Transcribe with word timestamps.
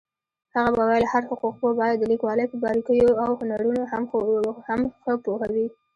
هغە 0.53 0.69
به 0.77 0.83
ویل 0.89 1.05
هر 1.13 1.23
حقوقپوه 1.29 1.71
باید 1.79 1.95
د 1.99 2.03
لیکوالۍ 2.11 2.45
په 2.49 2.57
باريكييواو 2.63 3.37
هنرونو 3.39 3.81
هم 4.69 4.83
ښه 5.01 5.13
پوهوي. 5.25 5.67